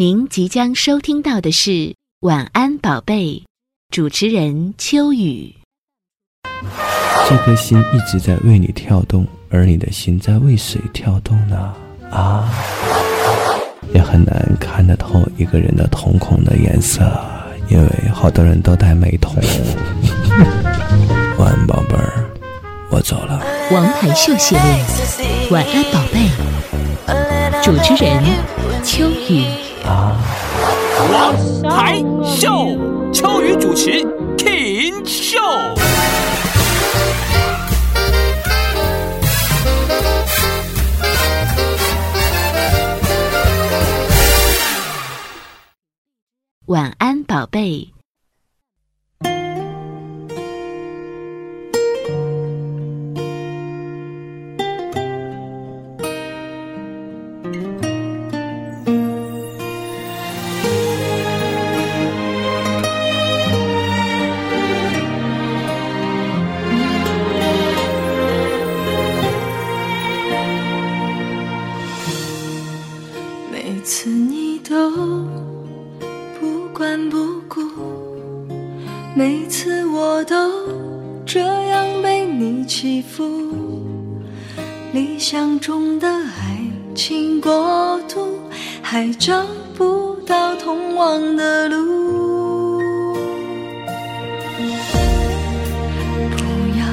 [0.00, 1.70] 您即将收听到的是
[2.20, 3.34] 《晚安宝贝》，
[3.90, 5.54] 主持人秋雨。
[7.28, 11.74] 这颗心一直在为你跳动，而你的心在为谁跳动呢？
[12.10, 12.50] 啊，
[13.92, 17.02] 也很难看得透一个人的瞳孔的颜色，
[17.68, 19.34] 因为好多人都戴美瞳。
[21.36, 22.29] 晚安，宝贝儿，
[22.90, 23.40] 我走了。
[23.70, 24.64] 王牌秀系列，
[25.52, 26.28] 《晚安宝贝》，
[27.62, 28.20] 主持人
[28.84, 29.44] 秋雨。
[29.86, 30.16] 啊，
[31.12, 31.34] 王
[31.70, 32.76] 牌秀，
[33.12, 34.02] 秋雨主持
[34.36, 35.38] ，King 秀。
[46.66, 47.92] 晚安，宝贝。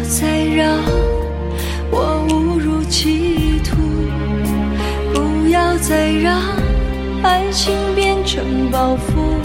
[0.08, 0.81] 再让
[1.91, 3.75] 我误入歧途。
[5.14, 6.41] 不要再让
[7.23, 9.38] 爱情变成包袱。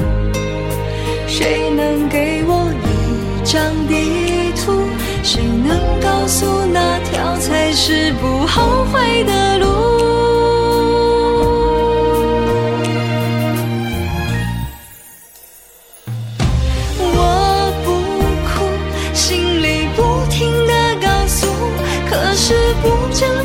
[1.26, 4.86] 谁能给我一张地图？
[5.24, 9.91] 谁能告诉哪条才是不后悔的路？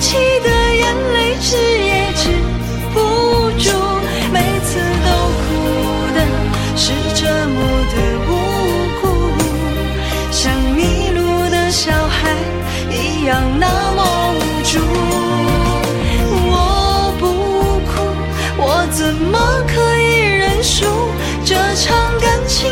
[0.07, 2.23] 气的眼泪止也止
[2.93, 2.95] 不
[3.59, 3.67] 住，
[4.31, 5.07] 每次都
[5.43, 5.45] 哭
[6.15, 6.17] 的
[6.77, 7.57] 是折磨
[7.91, 7.93] 的
[8.25, 8.29] 无
[9.01, 9.03] 辜，
[10.31, 10.39] 像
[10.77, 10.79] 迷
[11.13, 11.19] 路
[11.49, 12.37] 的小孩
[12.89, 13.99] 一样那么
[14.31, 14.79] 无助。
[16.49, 17.21] 我不
[17.91, 17.93] 哭，
[18.57, 19.37] 我怎么
[19.67, 20.85] 可以认输？
[21.43, 22.71] 这场感情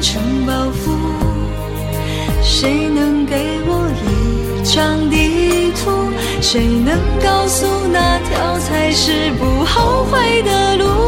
[0.00, 0.90] 成包袱。
[2.42, 5.90] 谁能给我一张地图？
[6.40, 10.99] 谁能告诉那条才是不后悔的路？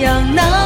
[0.00, 0.65] 样那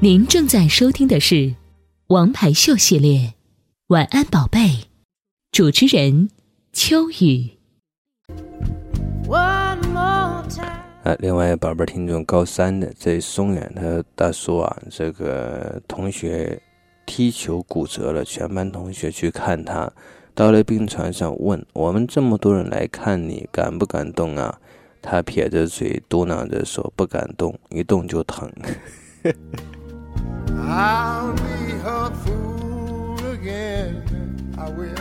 [0.00, 1.34] 您正在收听的是
[2.06, 3.18] 《王牌秀》系列，
[3.88, 4.60] 《晚安宝贝》，
[5.50, 6.30] 主持人
[6.72, 7.50] 秋雨。
[9.28, 16.62] 啊，另外宝贝听众高三的在松远，他大叔啊，这个同学
[17.04, 19.92] 踢球骨折了，全班同学去看他，
[20.32, 24.60] 到了病床上问我们这么多人来看你，敢不敢动啊？
[25.02, 28.48] 他撇着嘴嘟囔着说不敢动，一动就疼。
[30.70, 34.02] I'll be her fool again.
[34.58, 34.94] I will.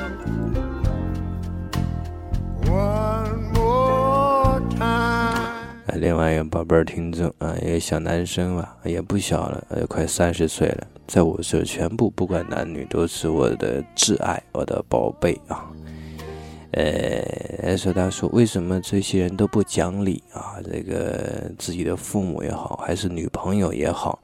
[2.64, 6.00] One more time.
[6.00, 15.66] 另外一个宝贝儿听众啊，一个小男生吧，也不小了，呃，快三十岁了，在我这全部不管男女都是我的挚爱，我的宝贝啊。
[16.72, 20.56] 呃，说他说为什么这些人都不讲理啊？
[20.64, 24.18] 这个自己的父母也好，还是女朋友也好。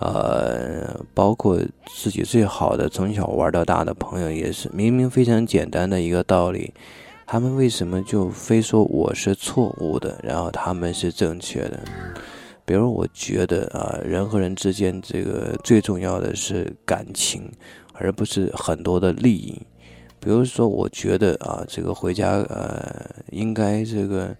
[0.00, 1.58] 呃，包括
[1.92, 6.72] 自己最好的从小玩到大的朋友也是，明明非常简单的一个道理，
[7.26, 11.80] 他们为什么就非说我是错误的，然后他们是正确的？
[12.64, 17.50] 比如，我觉得啊，人和人之间这个最重要的是感情，
[17.94, 19.60] 而不是很多的利益。
[20.20, 24.36] 比如说，我觉得啊，这个回家呃，应该这个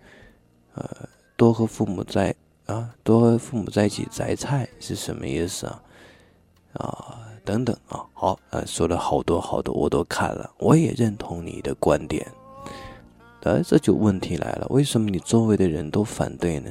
[0.74, 0.88] 呃，
[1.36, 2.32] 多和父母在。
[2.68, 5.82] 啊，多和父母在一起摘菜是什么意思啊？
[6.74, 12.26] 啊，等等啊，好，呃，说了好多好多，我都看了，我也认同你的观点。
[13.44, 16.70] 呃，这就问题来了，为什么你周围的人都反对呢？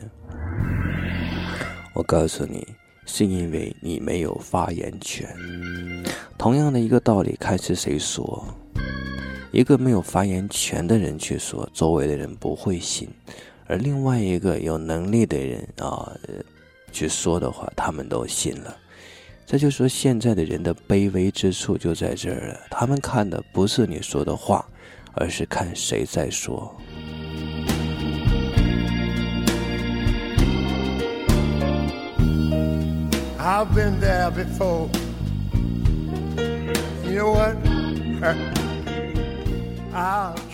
[1.95, 2.67] 我告诉你，
[3.07, 5.27] 是因为你没有发言权。
[6.38, 8.45] 同样的一个道理，看是谁说。
[9.51, 13.09] 一个没有发言权的人去说，周围的人不会信。
[13.67, 16.11] 而另外一个有能力的人啊，
[16.91, 18.75] 去说的话，他们都信了。
[19.45, 22.59] 这就说现在的人的卑微之处就在这儿了。
[22.69, 24.65] 他们看的不是你说的话，
[25.13, 26.75] 而是看谁在说。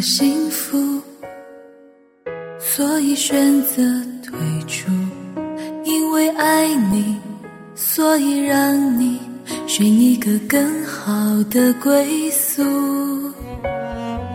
[0.00, 0.98] 的幸福，
[2.58, 3.82] 所以选择
[4.24, 4.32] 退
[4.66, 4.90] 出。
[5.84, 7.16] 因为爱你，
[7.74, 9.20] 所以让你
[9.66, 11.12] 寻一个更好
[11.50, 12.62] 的归宿。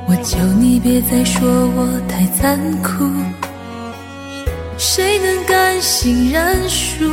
[0.07, 3.03] 我求你别再说我太残酷，
[4.77, 7.05] 谁能甘心认输，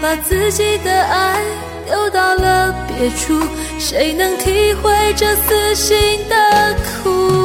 [0.00, 1.38] 把自己的爱
[1.84, 3.38] 丢到了别处？
[3.78, 5.94] 谁能体会这死心
[6.30, 7.35] 的苦？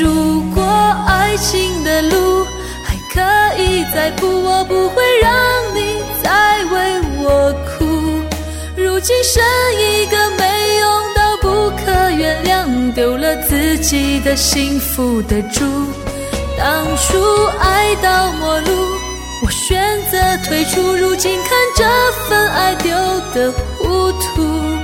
[0.00, 0.62] 如果
[1.06, 2.44] 爱情的路
[2.84, 5.32] 还可以再铺，我不会让
[5.74, 7.84] 你再为我哭。
[8.76, 9.42] 如今剩
[9.74, 15.64] 一个没用到不可原谅，丢了自己的幸福的猪。
[16.56, 18.70] 当初爱到末路。
[19.44, 21.84] 我选择退出，如今看这
[22.28, 22.90] 份爱丢
[23.32, 24.77] 的糊涂。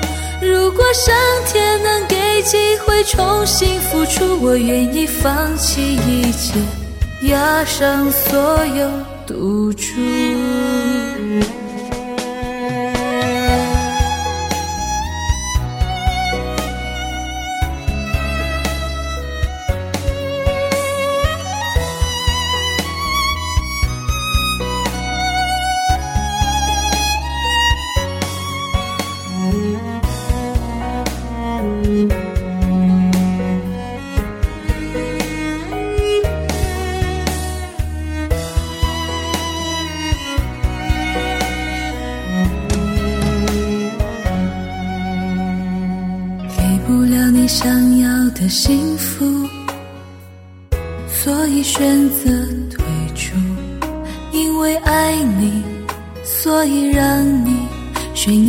[0.45, 1.15] 如果上
[1.47, 6.53] 天能给机会重新付出，我愿意放弃一切，
[7.29, 8.91] 押上所有
[9.27, 9.87] 赌注。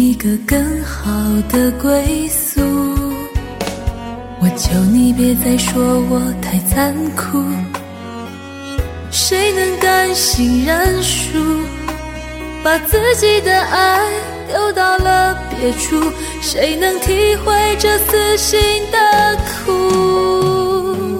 [0.05, 1.09] 一个更好
[1.50, 2.62] 的归宿。
[4.39, 5.81] 我求你别再说
[6.12, 7.43] 我太残酷，
[9.09, 11.39] 谁能甘心认输，
[12.63, 14.00] 把自己的爱
[14.47, 16.00] 丢到了别处？
[16.39, 18.59] 谁能体会这死心
[18.91, 19.35] 的
[19.65, 21.17] 苦？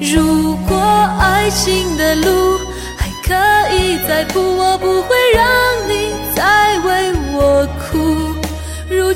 [0.00, 0.76] 如果
[1.18, 2.58] 爱情的路
[2.96, 5.44] 还可以再铺，我不会让
[5.88, 7.07] 你再为。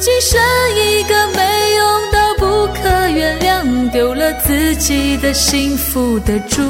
[0.05, 0.41] 今剩
[0.75, 6.61] 一个没用到不可原谅，丢了自己的幸福的猪。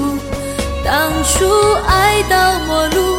[0.85, 1.49] 当初
[1.87, 3.17] 爱到末路，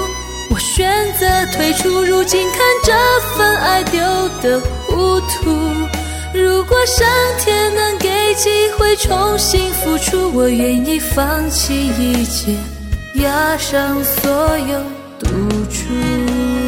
[0.52, 0.88] 我选
[1.20, 2.94] 择退出，如今看这
[3.36, 4.00] 份爱丢
[4.44, 5.50] 的糊涂。
[6.32, 7.08] 如果上
[7.40, 12.56] 天能给机会重新付出，我愿意放弃一切，
[13.16, 14.80] 押上所有
[15.18, 15.28] 赌
[15.72, 16.63] 注。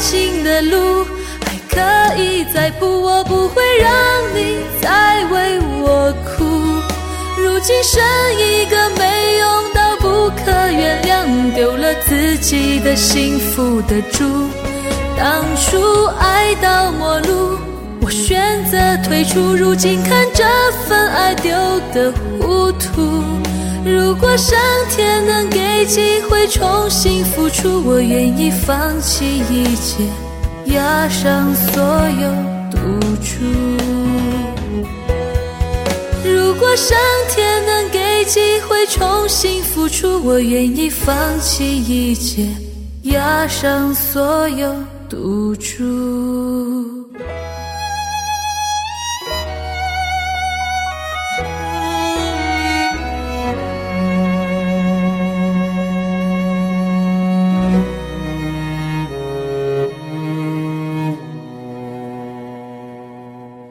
[0.00, 1.04] 情的路
[1.44, 3.92] 还可以再铺，我不会让
[4.34, 6.44] 你再为我哭。
[7.36, 8.02] 如今剩
[8.38, 14.24] 一个没用到不可原谅，丢了自己的幸福的猪。
[15.18, 17.58] 当初爱到末路，
[18.00, 20.44] 我选择退出，如今看这
[20.88, 21.52] 份爱丢
[21.92, 23.22] 的糊涂。
[23.84, 24.58] 如果上
[24.90, 30.04] 天能给机会重新付出，我愿意放弃一切，
[30.66, 31.82] 押上所
[32.20, 32.30] 有
[32.70, 32.76] 赌
[33.22, 33.40] 注。
[36.22, 36.98] 如果上
[37.30, 42.46] 天能给机会重新付出，我愿意放弃一切，
[43.04, 44.74] 押上所有
[45.08, 46.99] 赌注。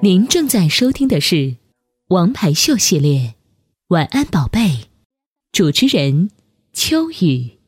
[0.10, 1.36] 您正在收听的是
[2.08, 3.20] 《王牌秀》系列，
[3.90, 4.60] 《晚安宝贝》，
[5.52, 6.32] 主持人
[6.74, 7.59] 秋雨。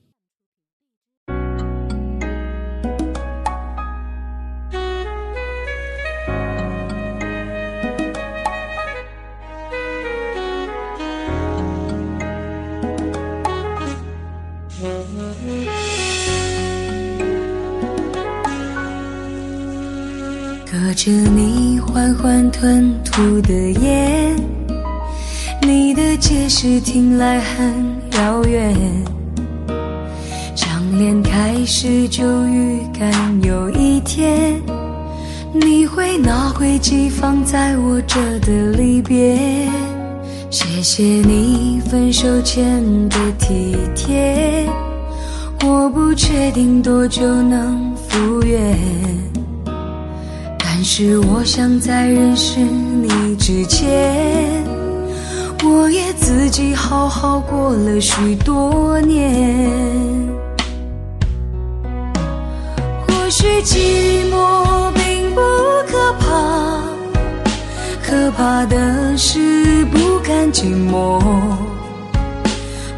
[20.93, 24.35] 着你缓缓吞吐的烟，
[25.61, 27.73] 你的解释听来很
[28.13, 28.75] 遥远。
[30.55, 33.11] 张脸开始就预感
[33.43, 34.61] 有一天，
[35.53, 39.69] 你会拿回寄放在我这的离别。
[40.49, 44.67] 谢谢你分手前的体贴，
[45.63, 49.00] 我不确定多久能复原。
[51.03, 54.63] 是我想在认识你之前，
[55.63, 59.89] 我也自己好好过了许多年。
[63.07, 65.41] 或许寂寞并不
[65.87, 66.83] 可怕，
[68.03, 71.19] 可怕的是不甘寂寞，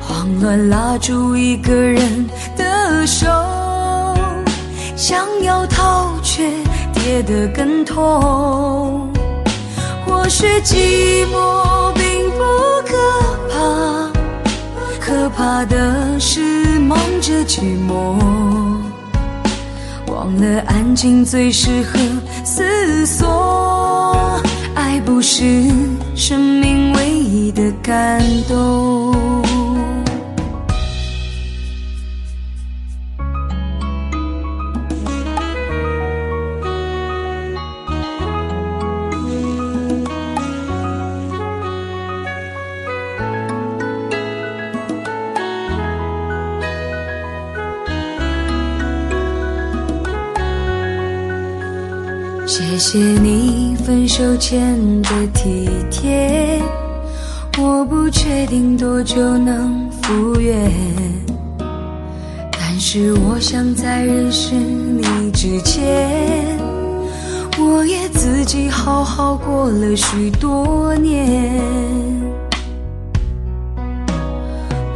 [0.02, 3.26] 慌乱拉住一个人的手，
[4.94, 6.52] 想要逃却。
[7.04, 9.12] 跌得更痛。
[10.06, 12.38] 或许寂寞并不
[12.88, 12.96] 可
[13.52, 14.10] 怕，
[15.02, 18.16] 可怕的是忙着寂寞，
[20.08, 22.00] 忘了安静最适合
[22.46, 24.42] 思索。
[24.74, 25.44] 爱不是
[26.16, 29.43] 生命唯一的感动。
[52.86, 56.62] 谢谢你分手前的体贴，
[57.58, 60.70] 我不确定多久能复原，
[62.52, 66.60] 但是我想在认识你之前，
[67.58, 71.58] 我也自己好好过了许多年。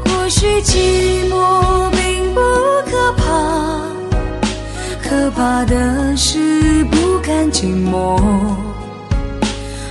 [0.03, 2.41] 或许寂寞并不
[2.91, 3.81] 可怕，
[5.01, 6.96] 可怕的是不
[7.59, 8.21] 寂寞，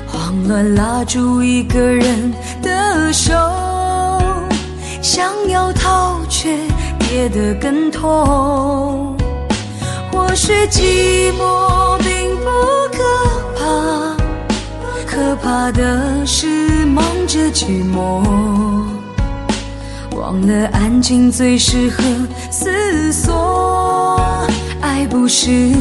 [0.06, 2.32] 慌乱拉住一个人
[2.62, 3.35] 的手，
[5.02, 6.56] 想要逃却
[7.00, 9.16] 跌得更痛。
[10.12, 12.44] 或许寂寞并不
[12.92, 13.02] 可
[13.58, 13.64] 怕，
[15.04, 16.46] 可怕的是
[16.87, 18.23] 忙着寂寞，
[20.16, 22.04] 忘了安静最适合
[22.49, 24.20] 思索。
[24.80, 25.73] 爱不是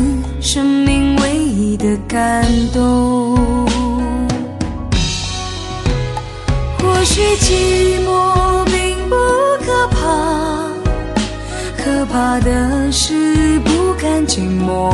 [0.42, 3.36] 生命唯一的感动。
[6.80, 9.16] 或许寂寞并不
[9.66, 9.98] 可怕，
[11.78, 14.94] 可怕的是不甘寂寞，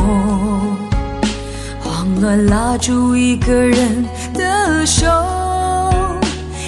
[1.80, 5.06] 慌乱拉住一个人的手，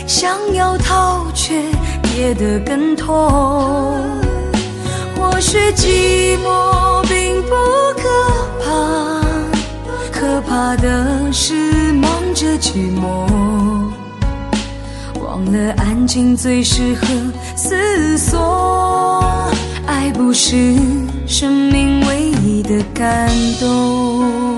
[0.07, 1.61] 想要逃却
[2.03, 3.13] 跌得更痛。
[5.17, 7.51] 或许寂寞并不
[8.01, 8.09] 可
[8.65, 9.14] 怕，
[10.35, 13.25] 可怕的是忙着寂寞，
[15.23, 17.07] 忘了安静最适合
[17.55, 19.53] 思索。
[19.87, 20.75] 爱不是
[21.25, 24.54] 生命唯一的感动。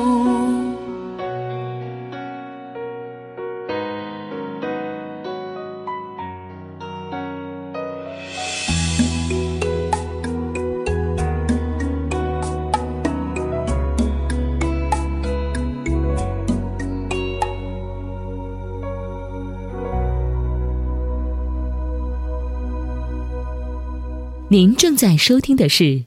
[24.49, 25.83] 您正在收听的是《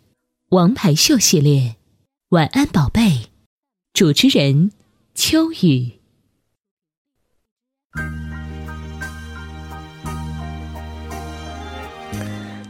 [0.51, 1.61] 王牌秀》系列，
[2.29, 3.01] 《晚安宝贝》，
[3.91, 4.71] 主持人
[5.13, 5.91] 秋雨。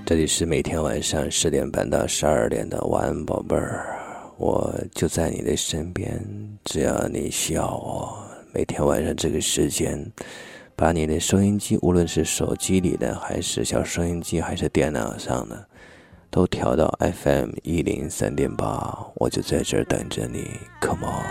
[0.03, 3.96] 这里是每天晚上十点半到十二点的晚安宝贝儿，
[4.39, 6.20] 我就在你的身边，
[6.65, 8.17] 只要你需要我。
[8.51, 10.11] 每天晚上这个时间，
[10.79, 15.68] 把你的收音机，无论是手机里的，还是小收音机，还是电脑上的，
[16.29, 21.25] 都调到 FM 一零三点八，我就在这儿等着你，Come on。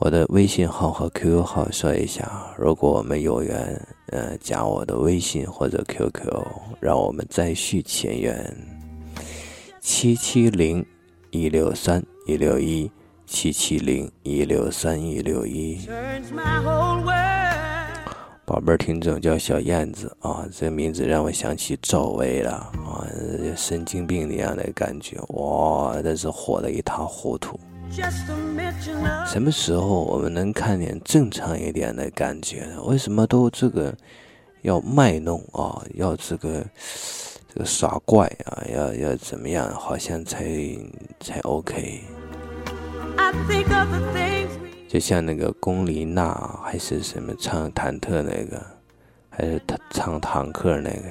[0.00, 2.28] 我的微信号和 QQ 号说一下，
[2.58, 6.44] 如果我们有缘，呃，加我的微信或者 QQ，
[6.80, 8.52] 让我们再续前缘。
[9.80, 10.84] 七七零
[11.30, 12.90] 一六三一六一，
[13.26, 15.78] 七七零一六三一六一。
[18.48, 23.04] 宝贝儿听众叫小燕子啊，这名字让我想起赵薇了啊，
[23.54, 27.60] 神经病一样的感觉，哇，真是火的一塌糊涂。
[29.26, 32.82] 什么时候我们能看点正常一点的感觉呢？
[32.84, 33.94] 为什么都这个
[34.62, 35.84] 要卖弄啊？
[35.92, 36.64] 要这个
[37.52, 38.64] 这个耍怪啊？
[38.74, 39.70] 要要怎么样？
[39.74, 40.46] 好像才
[41.20, 42.00] 才 OK。
[44.88, 48.60] 就像那个龚琳娜还是什么唱忐忑那个，
[49.28, 51.02] 还是他唱坦克那个。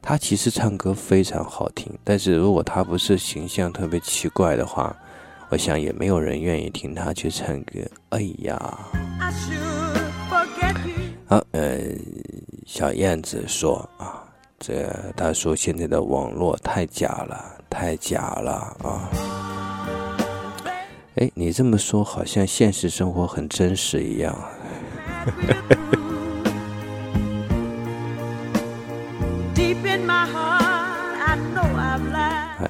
[0.00, 4.96] 他其实唱歌非常好听，但是如果他不是形象特别奇怪的话，
[5.50, 7.80] 我想也没有人愿意听他去唱歌。
[8.10, 8.78] 哎呀，
[11.26, 11.78] 好，呃，
[12.64, 14.24] 小燕子说啊，
[14.58, 19.10] 这他说现在的网络太假了，太假了啊。
[21.16, 24.36] 哎，你这么说好像现实生活很真实一样。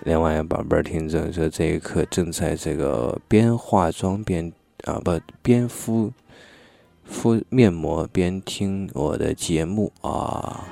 [0.07, 4.51] 另外，宝贝儿听众说，这一刻正在这个边化妆边
[4.85, 6.11] 啊不边敷
[7.05, 10.65] 敷面膜边听我的节目啊。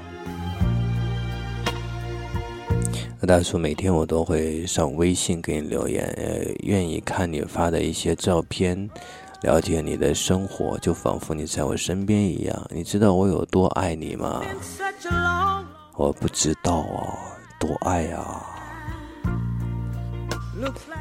[3.26, 8.88] 大叔每天我都会上微信给你留言，呃，愿意看你发的一些照片，
[9.42, 12.66] 了解你的生活，就仿佛你在我身边一样。
[12.70, 14.42] 你知道我有多爱你吗？
[15.96, 17.18] 我不知道啊，
[17.58, 18.46] 多爱啊！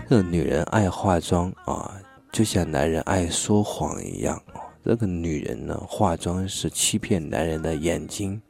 [0.10, 1.94] 这个女人爱化妆啊，
[2.32, 4.42] 就像男人爱说谎一样
[4.84, 8.42] 这个女人呢，化妆是欺骗男人的眼睛，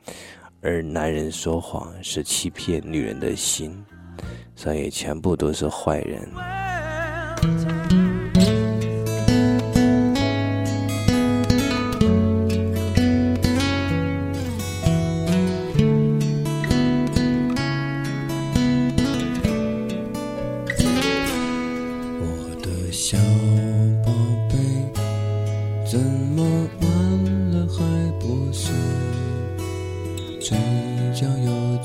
[0.67, 3.73] 而男人说谎是欺骗女人的心，
[4.53, 6.27] 所以全部都是坏人。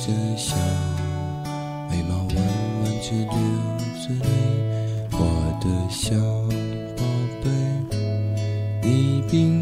[0.05, 0.57] 着笑
[1.89, 3.37] 眉毛弯弯着流
[4.03, 4.29] 着泪
[5.13, 5.17] 我
[5.61, 6.17] 的小
[6.97, 7.05] 宝
[7.41, 7.49] 贝
[8.83, 9.62] 你并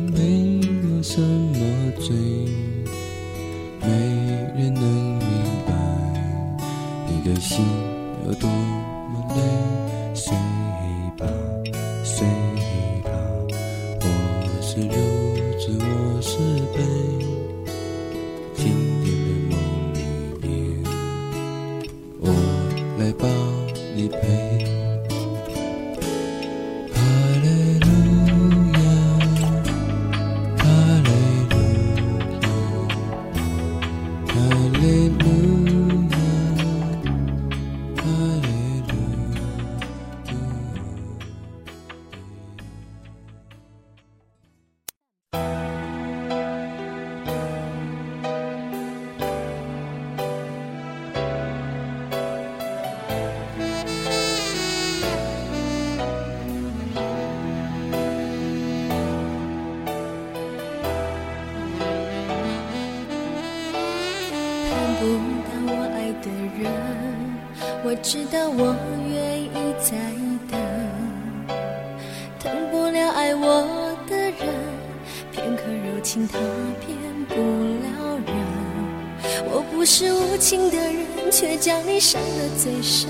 [79.81, 83.09] 不是无情的人，却将你伤得最深。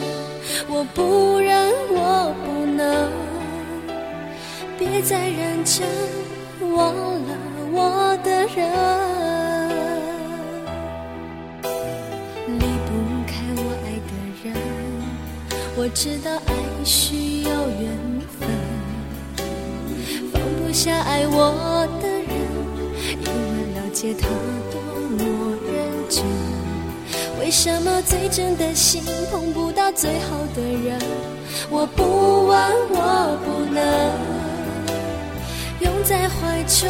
[0.69, 3.11] 我不忍，我不能，
[4.79, 5.85] 别再认真，
[6.73, 7.37] 忘了
[7.73, 8.71] 我的人。
[12.47, 12.89] 离不
[13.27, 14.13] 开我爱的
[14.45, 14.55] 人，
[15.77, 16.55] 我知道爱
[16.85, 17.91] 需要缘
[18.39, 18.49] 分，
[20.33, 21.35] 放不下爱我
[22.01, 22.31] 的人，
[23.19, 24.29] 因为了解他
[24.71, 24.81] 多
[25.19, 25.19] 么
[25.67, 26.60] 认真。
[27.51, 30.97] 为什么最真的心碰不到最好的人？
[31.69, 32.57] 我不问，
[32.91, 33.83] 我不能
[35.81, 36.89] 拥在怀中，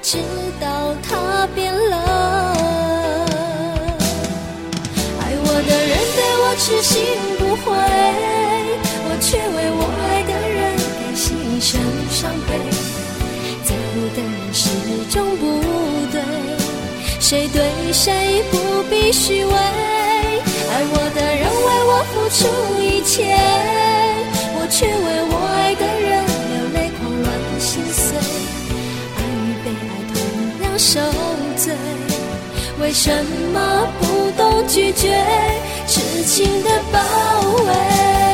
[0.00, 0.16] 直
[0.58, 2.00] 到他变冷。
[5.20, 7.04] 爱我的人对我痴心
[7.38, 7.76] 不悔，
[9.04, 12.56] 我却为我爱的人甘心生伤悲。
[13.66, 14.64] 在乎的人始
[15.10, 15.60] 终不
[16.10, 16.16] 对，
[17.20, 18.56] 谁对谁不
[18.90, 19.52] 必虚伪。
[19.52, 22.40] 爱我的人为我付出
[22.80, 23.36] 一切，
[24.56, 24.92] 我却为
[25.30, 26.10] 我爱的人
[26.50, 27.26] 流泪狂乱
[27.60, 28.04] 心碎。
[29.16, 30.14] 爱与被爱同
[30.64, 31.00] 样受
[31.56, 31.64] 罪。
[32.80, 33.10] 为什
[33.52, 33.56] 么
[34.00, 34.02] 不
[34.36, 35.24] 懂拒绝
[35.86, 36.98] 痴情的包
[37.64, 38.33] 围？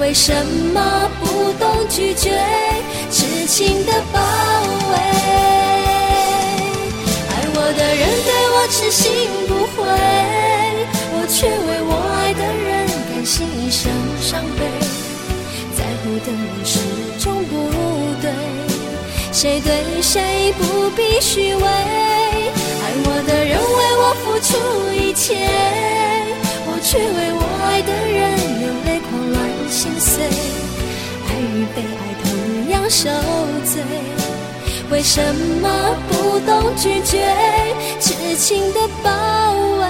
[0.00, 0.32] 为什
[0.74, 2.30] 么不懂拒绝
[3.10, 4.18] 痴情的包
[4.90, 4.96] 围？
[7.28, 9.78] 爱我的人对我痴心不悔，
[11.12, 14.60] 我却为我爱的人甘心一生伤悲。
[15.76, 16.78] 在乎的人始
[17.22, 17.52] 终不
[18.22, 18.24] 对，
[19.32, 21.62] 谁对谁不必虚伪。
[21.62, 24.48] 爱我的人为我付出
[24.94, 25.36] 一切，
[26.66, 28.09] 我却为我爱的人
[29.70, 30.24] 心碎。
[31.28, 33.08] 爱与被爱同样受
[33.64, 33.80] 罪，
[34.90, 35.22] 为什
[35.62, 37.24] 么不懂拒绝
[38.00, 39.86] 痴情的包围